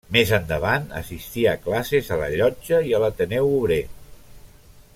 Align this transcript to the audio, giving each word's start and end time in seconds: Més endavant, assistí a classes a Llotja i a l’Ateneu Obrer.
Més 0.15 0.29
endavant, 0.35 0.87
assistí 0.99 1.43
a 1.51 1.53
classes 1.67 2.09
a 2.15 2.17
Llotja 2.31 2.81
i 2.89 2.97
a 2.97 3.03
l’Ateneu 3.05 3.53
Obrer. 3.59 3.81